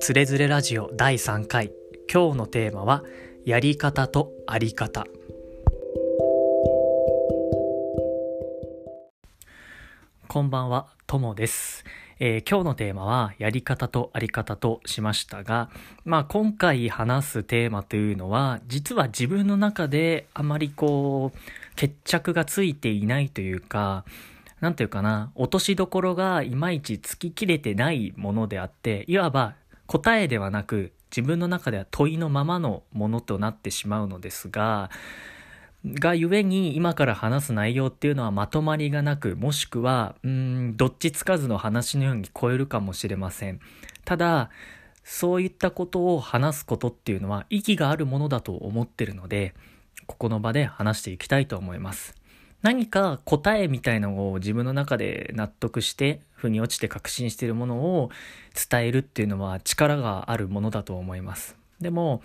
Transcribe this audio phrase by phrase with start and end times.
[0.00, 1.72] つれづれラジオ第3回。
[2.10, 3.04] 今日のテーマは
[3.44, 5.04] やり方とあり方。
[10.26, 11.84] こんばんはともです、
[12.18, 15.68] えー今日のテーマはやり方とあり方としましたが
[16.06, 21.38] まあ今回話すテーマというのは実は自分の中であまりこう
[21.76, 24.04] 決着がついていないというか
[24.60, 29.54] なんていうかな、落としどころがいまいちつききれてないものであって、いわば
[29.90, 34.88] 答えではなく、自分の中では問いのままのものとなってしまうのですが、
[35.84, 43.58] がゆえに今から話す内容っていうのはまとまりがなく、もしくは、うん、どっちつかずの話のように聞こえるかもしれません。
[44.04, 44.50] ただ、
[45.02, 49.54] そういったことを話すことっていうのは意義があるものだと思ってるので、
[50.06, 52.14] ここの場で話していきたいと思います。
[52.62, 58.10] 何か答えみたいのを自分の中で納得して腑に落ちて確信しているものを
[58.70, 61.56] 伝えるっていうのは力があるものだと思います。
[61.80, 62.22] でも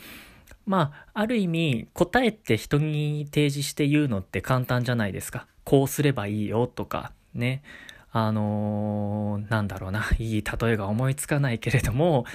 [0.66, 5.48] まあある意味答えって人に提示して言うのって簡単じゃないですか。
[5.64, 7.62] こうすればいいよとかね。
[8.12, 10.06] あのーなんだろうな。
[10.20, 12.26] いい例えが思いつかないけれども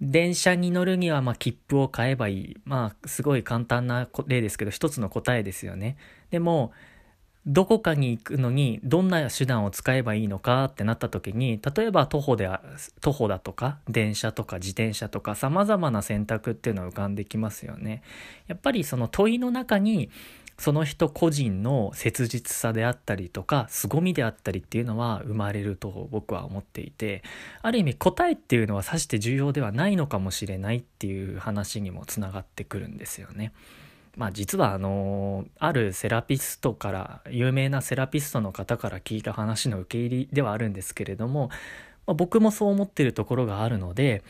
[0.00, 2.56] 電車に乗るにはまあ切符を買えばいい。
[2.64, 5.96] まあすごい簡単な例ですけど一つの答えですよね。
[6.30, 6.72] でも
[7.44, 12.48] どこかに行くのにどんな手段を使えばいいのかってなった時に例えば徒歩で
[13.00, 18.02] 徒歩だとか電車とか自転車とか様々な選択っていうのは浮かんできますよね。
[18.46, 20.10] やっぱりその問いの中に
[20.58, 27.24] その人個人の切実さであったりとか凄みであったりっていうのは生まれると僕は思っていて
[27.62, 33.52] ある意味答えっていうのはさして重要ではないのかもしれないっていう話にもつながってくるんですよね。
[34.16, 41.48] まあ実はあのあるセラピストから有名なセラピストの方から聞いた話の受け入れではあるんですけれども、
[42.06, 44.22] まあ、僕もそう思ってるところがあるので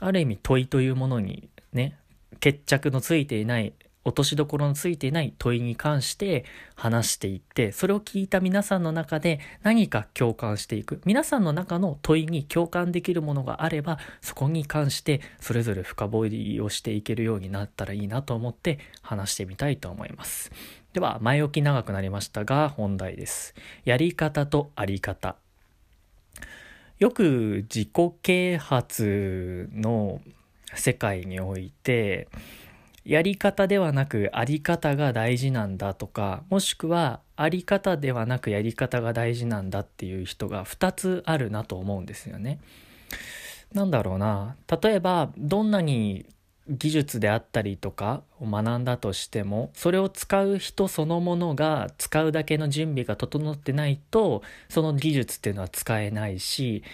[0.00, 1.96] ある意味問いというものにね
[2.38, 3.72] 決着のついていない
[4.04, 6.44] 落としどころのついていない問いに関して
[6.74, 11.00] 話していってそれを聞いた皆さんの中で何か共感していく。
[11.04, 20.50] 皆さんの中の問いに共感できるものがあればそこに関してそれぞれ深掘りをしていけるようになったらいいなと思って話してみたいと思います。
[20.92, 23.54] では前置き長くなりましたが本題です。
[23.84, 25.36] やり方とあり方。
[26.98, 27.90] よく自己
[28.22, 30.20] 啓発の
[30.74, 32.28] 世界において
[33.10, 42.60] やり方ではなくあり方が大事なんだとかもしくはあり方ではなくやり方が大事なんだっていう人が2つあるなと思うんですよね。
[43.72, 46.24] なんだろうな例えばどんなに
[46.68, 56.84] 技術であったりとかを学んだとしてもそれを使う人そのものが使うだけの準備が整ってないとその技術っていうのは使えないし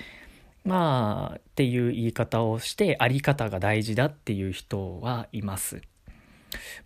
[0.64, 5.82] まあっていう言い方をしてあり方が大事だっていう人はいます。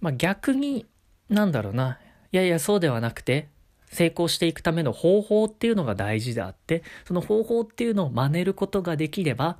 [0.00, 0.86] まあ、逆に
[1.28, 1.98] なんだろうな。
[2.32, 3.48] いやいやそうではなくて
[3.90, 9.58] 成功していくための方法っていうのが大事であってその方法っていうのを真似ることができれば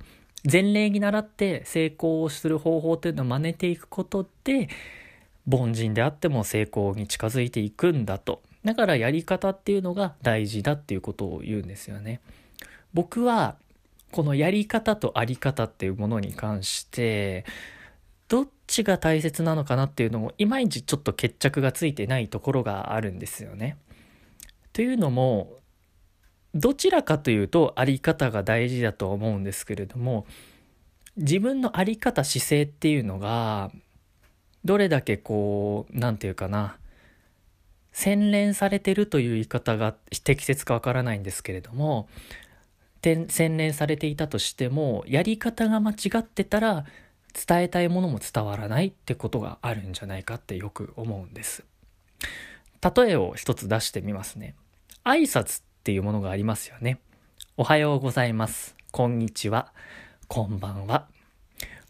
[0.49, 4.69] 前例に倣って成功をする方法っていうのを真似ていくことで
[5.49, 8.41] 凡人であっても成功に近づいていくんだと。
[8.63, 12.21] だからやり方っていうのが大事だっていうことを言うんですよね。
[12.93, 13.55] 僕は
[14.11, 17.45] このやり方とあり方っていうものに関して
[18.71, 23.77] ちが大切なのかなっていうのもいまいちちょっと決着がついてないところがあるんですよね。
[24.73, 25.57] というのも
[26.53, 30.25] どちらかというとあり方が大事だと思うんですけれども
[31.17, 33.71] 自分のあり方姿勢っていうのが
[34.63, 36.77] どれだけこう何て言うかな
[37.91, 39.93] 洗練されてるという言い方が
[40.23, 42.07] 適切かわからないんですけれども
[43.01, 46.85] 洗練されていたとしてもやり方が間違ってたら
[47.33, 51.63] 伝えたいものも伝わらないってことがあるんじゃないかってよく思うんです。
[52.81, 54.55] 例えを一つ出してみますね。
[55.03, 56.99] 挨拶っていうものがありますよね。
[57.57, 58.75] おはようございます。
[58.91, 59.71] こんにちは。
[60.27, 61.07] こんばんは。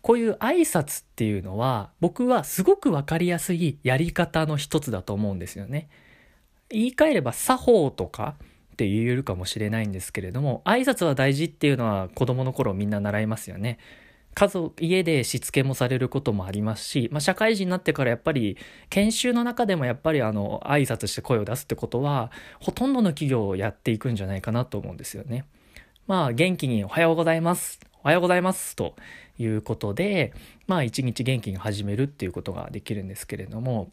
[0.02, 5.90] こういう挨拶っていうのは僕はすごくわかりやすいやり方の一つだと思うんですよね。
[6.70, 8.36] 言い換えれば作法とか
[8.74, 13.78] って言えるかもしれないんですけれども挨拶は大事っていうのは子供の頃みんな習いますよね。
[14.34, 18.58] 家族家でしつけもされることもありますし、まあ、社会人になってからやっぱり
[18.90, 25.46] 研修の中でもやっぱりあの挨拶して声を出すってことはほとんどの企業をやっていくんじゃないかなと思うんですよね。
[26.08, 28.96] まあ元気におはようございますおはようございますと
[29.38, 30.34] いうことで
[30.68, 33.92] まあ一日元気に始めるっていうことができるんですけれども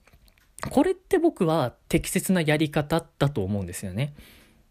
[0.71, 4.15] これって僕は適切なやり方だと思うんですよね。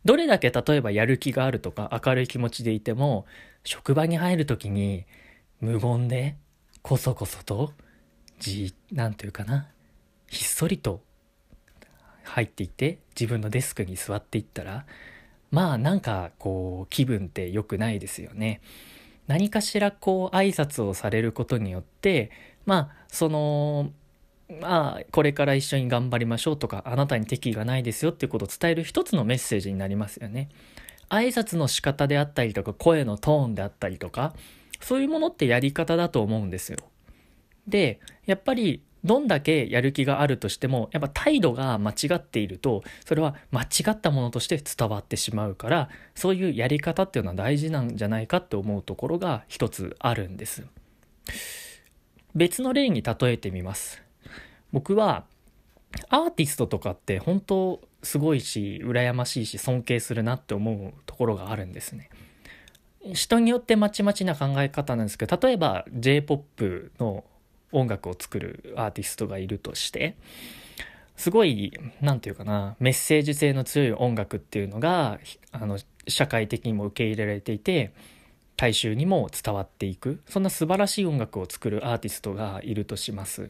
[0.03, 3.25] どれだけ例えばやる気があるとか明るい気持ちでいても
[3.63, 5.05] 職場に入る時に
[5.61, 6.35] 無言で
[6.81, 7.73] こそこそと
[8.39, 9.67] じなんていうかな
[10.27, 11.01] ひっそりと
[12.23, 14.85] 入っていって自分のデスクに座っていったら
[15.51, 18.61] まあなんかこう気分って良くないですよね。
[19.27, 22.31] 何かしらこう挨拶をされることによって
[22.65, 23.91] まあその
[24.61, 30.49] まあこれから一緒に頑張りましょうとかあなたに敵意がないですよっていうことを伝える一つのメッセージになりますよね。
[31.09, 34.33] 挨拶の仕方であったりとか声のトーンであったりとか
[34.79, 36.77] そういうものってやり方だと思うんですよ。
[37.67, 50.65] でやっぱりどんだけやる気があるとしてもやっぱ態度が間違っているとそれは間違ったものとして伝わってしまうからそういうやり方っていうのは大事なんじゃないかって思うところが一つあるんです。
[52.35, 54.01] 別の例に例えてみます。
[54.71, 55.25] 僕は
[56.09, 62.09] アーティストとかって本当すごいし羨ましいし尊敬するなって思うところがあるんですね。
[63.13, 67.23] 人によってまちまちな考え方なんですけど例えば J-POP の
[67.71, 70.15] 音楽を作るアーティストがいるとして
[71.15, 75.19] すごい何て言うかなメッセージ性の強い音楽っていうのが
[75.51, 77.91] あの社会的にも受け入れられていて
[78.55, 83.49] 大衆にも伝わっていくそんな素晴らしい音楽を作るアーティストがいるとします。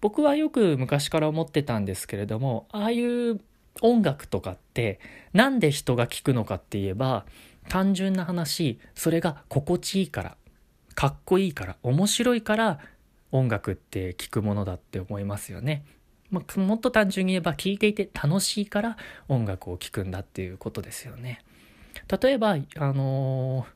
[0.00, 3.40] 僕はよく昔から思ってたんですけれどもああいう
[3.82, 4.98] 音楽とかって
[5.32, 7.24] 何で人が聴くのかって言えば
[7.68, 10.36] 単純な話それが心地いいから
[10.94, 12.78] かっこいいから面白いから
[13.30, 15.84] 音楽って聴くものだって思いますよね。
[16.30, 18.96] まあ、もっと単純に言えば聴いていて楽しいから
[19.28, 21.42] 音楽を聴くんだっていうことですよね。
[22.22, 23.66] 例えば、あのー、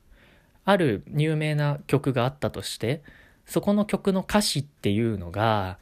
[0.64, 3.02] ある有名な曲があったとして
[3.46, 5.78] そこの曲の歌詞っていうのが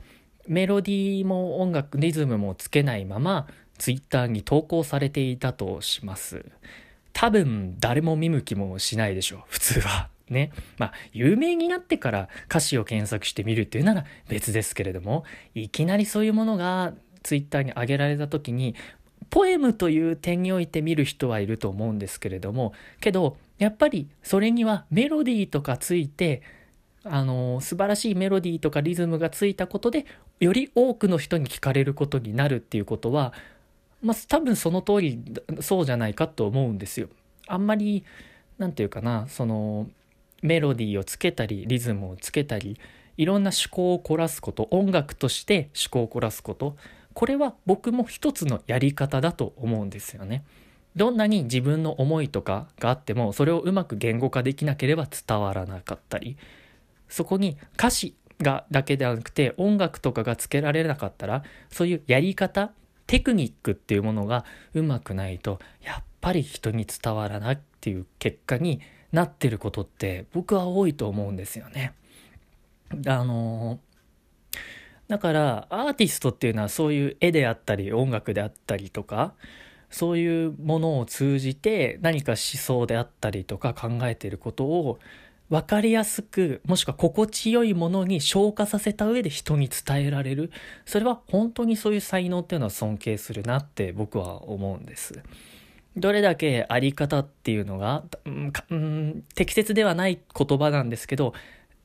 [0.47, 3.47] メロディーも音楽リズムもつけないまま
[3.79, 6.45] ツイッターに投稿されていたとします。
[7.15, 10.11] 多分誰も見向きもしないでしょう普通は。
[10.29, 10.53] ね。
[10.79, 15.25] まあ、有名になってから歌詞を検索してみるっていうなら別ですけれども、
[15.55, 18.75] いきなりそういうものがツイッターに上げられた時に、
[19.31, 26.43] ポエムという点において見る人はいると思うんですけれども、けど、やっぱりそれにはメロディーとかついて、
[27.07, 30.07] あの素晴らしいメロディーとかリズムがついたことで、
[30.41, 33.33] より多くの人に聞かれることになるっていうことは、
[34.05, 35.21] まあ、多分その通り、
[35.61, 37.09] そうじゃないかと思うんですよ。
[37.49, 38.05] あんまり、
[38.59, 39.89] なんていうかな、その、
[40.45, 42.79] メロディーをつけたりリズムをつけたり
[43.17, 46.77] いろんな思考を凝らすこと音楽として思考を凝らすこと
[47.15, 50.45] これは僕も一つのやり方だと思うんですよね。
[50.97, 56.37] どんなに自分の思いとかがあってもそれをうまく言語化できなければ伝わらなかったり
[57.09, 62.71] そこに歌詞がだけではなくて音楽とかがつけられなかったらそういうやり方
[63.07, 68.81] テクニックっていうものがうまくないとやっぱり人に伝わらないっていう結果に
[69.13, 71.95] なってることって僕は多いと思うんですよね。
[73.07, 73.79] あの
[75.09, 79.35] だからアーティストっていうのはそういう絵であったり音楽であったりとか
[79.91, 84.99] そういうものを通じて何か思想であったりとか考えていることを
[85.55, 90.51] 分かりやすくもしくは心地よいものに消化させた上で人に伝えられる
[90.85, 95.23] それは本当にそういう才能っていうのは尊敬するなって僕は思うんです。
[95.97, 98.03] どれだけあり方っていうのが、
[98.69, 101.35] うん、適切ではない言葉なんですけど、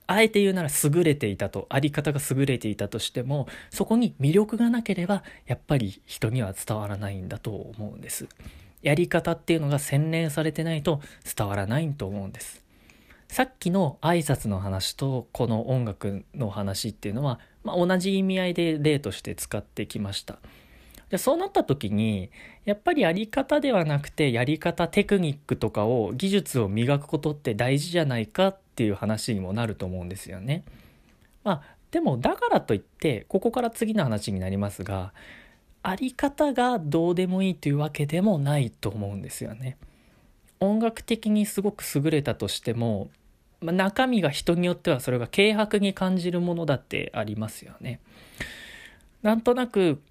[0.08, 8.28] あえて言うなら優れていたと、あり方が優れていたとしても、そこに魅力がなければ、やっぱり人には伝わらないんだと思うんです。
[8.82, 11.02] やり方っていうのが洗練されてないと
[11.38, 12.64] 伝わらないと思うんです。
[13.30, 20.40] さっきの挨拶の話とこの音楽の話っていうのは、まあ、同じ意味合いで例として使ってきました。
[21.10, 22.32] でそうなった時に
[22.66, 30.64] やっぱりやり方ではなくてやり方テクニックとかを技術を磨くことって大事じゃないかっていう話にもなると思うんですよね。
[31.44, 35.14] まあでもだからといってここから次の話になりますが
[35.82, 39.78] あり方がどうでもいいというわけでもないと思うんですよね。
[40.60, 43.10] 音楽的にすごく優れたとしても、
[43.62, 48.00] まあ、中身が人によってはそれが軽薄に感じるものだってありますよね。
[49.22, 50.02] なんとなく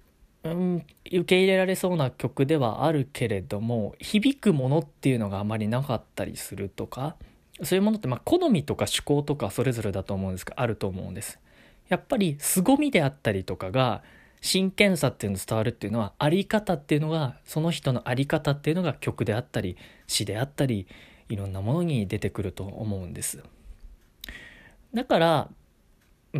[0.43, 7.17] うん、受け入れられそうな曲ではあるけれども響くものっていうのがあまりなかったりするとか
[7.61, 11.39] そういうものってまあ好みとか趣向とかそれぞれだと思うんですがあると思うんです。
[11.89, 14.03] やっぱり凄みであったりとかが
[14.41, 19.75] 真剣さっていうの伝わるっていうのはあり方っていうのがその人のあり方っていうのが曲であったり
[20.07, 20.87] 詩であったり
[21.29, 23.43] いろんなものに出てくると思うんです。
[24.93, 25.49] だから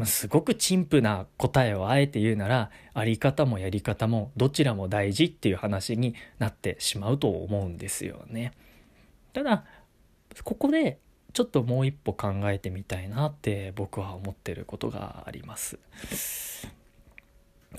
[0.05, 8.53] すごく陳腐な答えをあえて言うならあり方もやり方もどちらも大事っていう話になってしまうと思うんですよね。
[9.33, 9.63] ただ
[10.43, 10.99] ここで
[11.33, 15.77] ちょっともう一歩考えてみたいなって僕は思ってることがあります。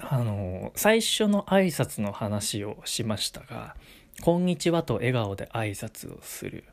[0.01, 3.75] あの最初の挨拶の話をしましたが
[4.23, 6.65] 「こんにちは」と笑顔で挨拶をする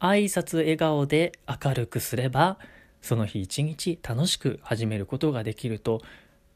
[0.00, 2.58] 挨拶笑顔で明るくすれば
[3.02, 6.02] その日一日楽しく始めることができると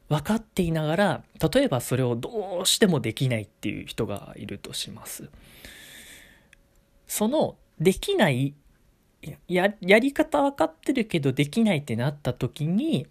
[0.09, 5.29] 分かっていながら例えばそれをどうしてもできないっていう人がいるとします
[7.07, 8.53] そのできない
[9.47, 13.07] ややり方分かってるけどできないってなった時に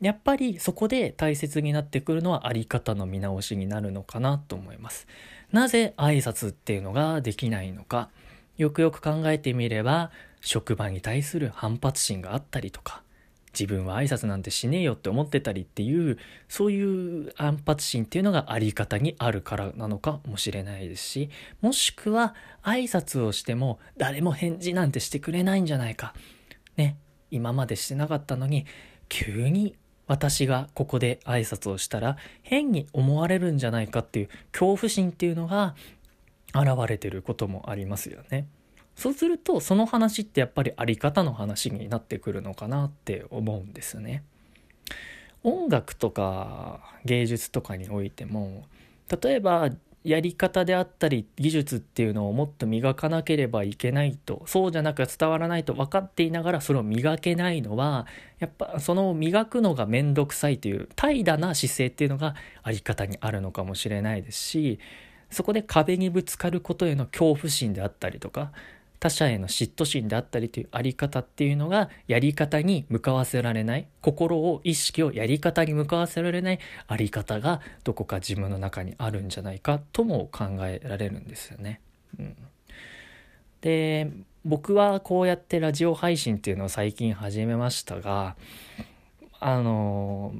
[0.00, 5.06] やっぱりそこで大切になってくるのはあり方の見直しになるのかなと思います。
[5.52, 8.10] なぜ挨拶っていうのができないのか
[8.56, 10.10] よくよく考えてみれば
[10.40, 13.02] 職場に対する反発心があったりとか
[13.58, 21.30] 自分は挨拶なんてしねえよって思ってたりっていうそういう反発心っていうのがあり方にあるからなのかもしれないですし
[21.62, 26.14] もしくは挨拶をしても誰も返事なんてしてくれないんじゃないか。
[26.76, 26.98] ね
[27.30, 28.66] 今までしてなかったのに
[29.08, 29.74] 急に
[30.06, 35.74] 私がここで挨拶をしたら変に思われるんじゃないかっていう恐怖心っていうのが
[36.60, 38.46] 現れてることもありますよね。
[38.94, 44.22] そうするとその話ってやっぱりあり方の話になってくるのかなって思うんですね。
[45.42, 48.64] 音楽とか芸術とかにおいても
[49.22, 49.70] 例えば
[50.06, 58.06] やり方であったり技術っていうのをもっと磨かなければいけないとそうじゃなく伝わらないと分かっていながらそれを磨けないのは
[58.38, 64.78] やっぱその磨くのが面倒くさいという怠惰な姿勢っていうのがあり方にあるのかもしれないですし
[65.30, 68.52] そこで壁にぶつかることへの恐怖心であったりとか
[68.98, 81.80] 他者への嫉妬心であったりというあり方っていうのがやり方に向かわせられない心を意識をやり方に向かわせられないあり方がどこか自分の中にあるんじゃないかとも考えられるんですよね。
[82.18, 82.36] うん、
[83.60, 84.10] で
[84.44, 88.36] 僕はこうやってラジオ配信っていうのを最近始めましたが
[89.40, 90.34] あの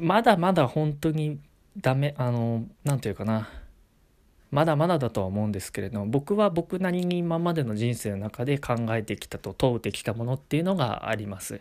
[0.00, 1.38] まだまだ本当に
[1.80, 3.48] ダメあの何て言うかな
[4.50, 11.60] まだまだだとは思うんですけれど僕は僕なりに今までの人生の中で考えてきたと問うてきたものっていうのがあります。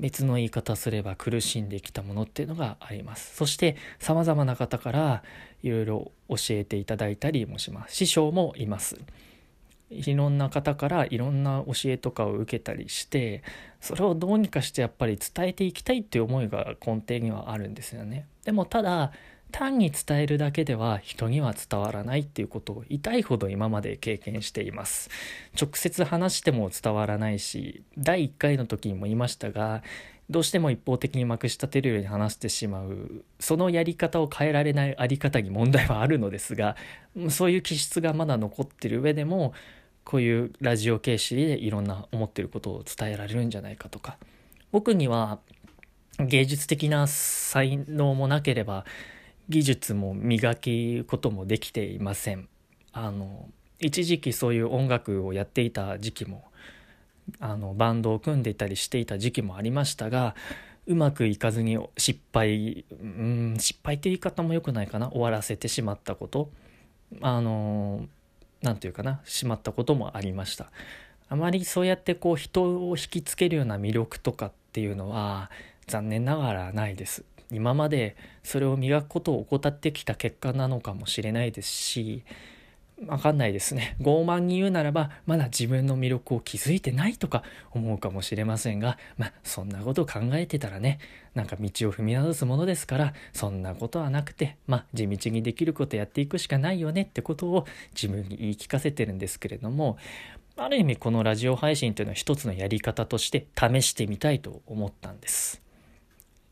[0.00, 3.34] 別の言い方すれば苦しんできたものっていうのがあります。
[3.34, 5.22] そして様々な方から
[5.62, 7.96] いろいろ教えていただいたりもします。
[7.96, 8.96] 師匠もいます。
[9.90, 13.42] いろんな方からいろんな教えとかを受けたりして
[13.80, 18.26] それをどうにかしてやっぱり伝えていきたいっていう思いが根底にはあるんですよね。
[18.44, 19.12] でもただ
[19.50, 25.10] 単に伝えるだけでは人には伝わらないっていうことを痛いほど今まで経験しています。
[25.60, 29.82] 直接話しても伝わらないし第1回の時にも言いましたが
[30.30, 36.76] どうしても一方的にまくし立てるように話してしまうそのやり方を変えられないあり方に問題はあるのですが
[37.30, 39.54] そういう気質がまだ残ってる上でも
[40.04, 44.16] こういうラジオ形式でいろんな思ってることを伝えられるんじゃないかとか。
[44.70, 45.38] 僕には
[46.18, 48.84] 芸術的な才能もなければ
[49.48, 52.48] 技術も磨くこともできていません。
[52.92, 53.48] あの
[53.80, 56.44] 一時期そういう音楽をやっていた時期も
[57.38, 60.34] あのバンドを組んでいたりしていた時期もありましたが
[60.86, 65.10] うまくいかずに失敗うん失敗って言い方も良くないかな？
[65.10, 66.50] 終わらせてしまったこと。
[67.20, 68.06] あの
[68.62, 69.20] 何て言うかな？
[69.24, 70.70] しまったこともありました。
[71.28, 75.50] あまりそうやってこう人を引きつけるような魅力とかっていうのは
[75.86, 77.22] 残念ながらないです。
[77.50, 82.24] 今までそれを磨くことを怠ってきた結果なのかもしれないですし
[83.06, 90.98] わかんないですね傲慢に言うならばまだ自分の魅力を気づいてないとか思うかもしれませんがまあそんなことを考えてたらね
[91.34, 99.96] なんか道を踏み外すものですからそんなことはなくてまあ地道にできることやっていくしかないよねってことを自分に言い聞かせてるんですけれども
[100.56, 105.67] ある意味このラジオ配信というのは一つのやり方として試してみたいと思ったんです。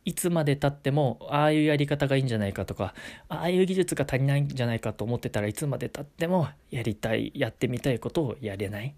[0.06, 2.94] いつまでたってもああいうやり方がいいんじゃないかとか
[3.28, 8.94] ああいう技術が足りないんじゃないかと思ってたらいつまでたってもやりたいやってみたいことをやれない。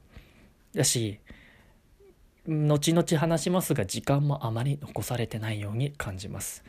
[0.74, 1.18] だし
[2.46, 6.62] 後々話しますが時間もあまり残されてないように感じます。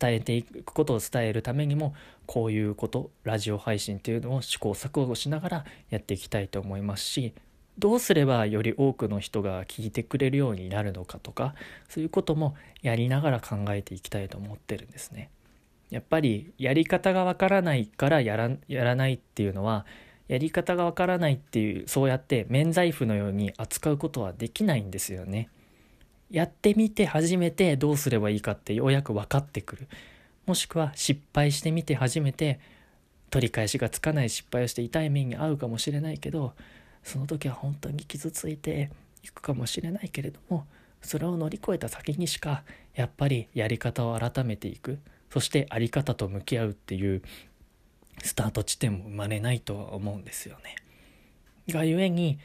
[0.00, 1.94] 伝えていくことを伝えるためにも
[2.26, 7.32] こういうことラジオ配信っていうのを試行錯誤しながらやっていきたいと思いますし
[7.78, 11.54] どうすればより多くの人が聞いてくれるようになるのかとか
[11.88, 15.30] そういうこともやりながら考えていきたいと思ってるんですね。
[15.90, 19.86] やっぱりやり方がわからないからやらやらないっていうのは
[20.28, 25.48] やり方がわからないっていうそうやって免罪符のように扱うことはできないんですよね。
[26.30, 29.88] やってみて初めてどうすればいいかってようやく分かってくる。
[30.46, 32.60] もしくは失敗してみて初めて
[33.30, 36.54] 取り返しがつかない失敗をして痛い目に遭うかもしれないけど
[37.04, 38.90] その時は本当に傷ついて
[39.22, 40.66] いくかもしれないけれども
[41.02, 44.98] それを乗り越えた先にしかやっぱりやり方を改めていく
[45.30, 47.22] そして在り方と向き合うっていう
[48.22, 50.76] スタート地点も生まれないとは思うんですよね。
[51.68, 52.38] がゆえに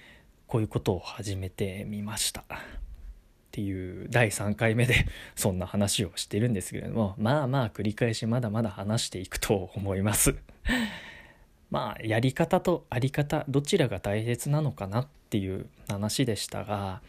[0.48, 2.42] こういうことを始めてみました。
[2.42, 10.36] っていう第3回目で そんな話をしてるんですけれどもまあまあ繰り返しまだまだ話していくと思います
[11.72, 17.02] まあやり方とあり方どちらが大切なのかなっていう話でしたが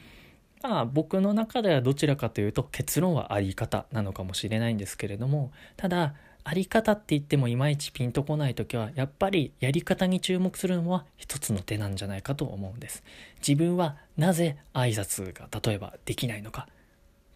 [0.62, 6.14] まあ僕の中ではどちらかというと結論はあり方なのかもしれないんですけれどもただ
[6.44, 13.02] あり方って言ってもいまいちピンとこない時はやっぱりやり方に注目するのは一つの手なんじゃないかと思うんです。
[13.46, 16.66] 自分はなぜ挨拶が例えばできないのか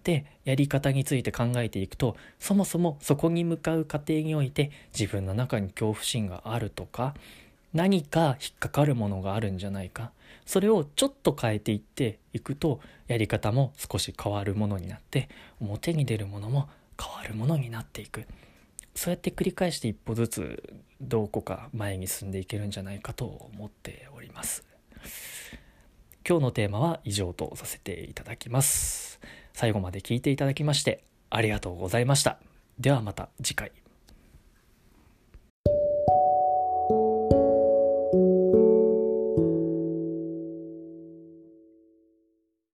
[0.04, 7.14] でやり方について考えていくとそもそもそこに向かう過程において自分の中に恐怖心があるとか
[7.72, 10.12] 何か引っかかるものがあるんじゃないか
[10.46, 16.68] それをちょっと変えていっていくとやり方も少し変わるものになって表に出るものも
[17.02, 18.26] 変わるものになっていく。
[18.94, 20.62] そうやって繰り返して一歩ずつ
[21.00, 24.64] どこか前に進んでいけるんじゃないかと思っております。
[26.26, 29.20] 今日のテーマは以上とさせていただきます。
[29.54, 32.38] 最後まで聞いていただきましてありがとうございました。
[32.78, 33.83] ではまた次回。